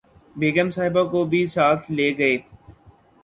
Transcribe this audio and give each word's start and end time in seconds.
بیگم 0.35 0.69
صاحبہ 0.69 1.03
کو 1.11 1.23
بھی 1.25 1.45
ساتھ 1.47 1.91
لے 1.91 2.09
گئے 2.17 2.37